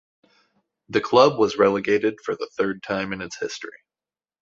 The 0.89 0.99
club 0.99 1.37
was 1.37 1.59
relegated 1.59 2.21
for 2.25 2.35
the 2.35 2.49
third 2.57 2.81
time 2.81 3.13
in 3.13 3.21
its 3.21 3.37
history. 3.37 3.83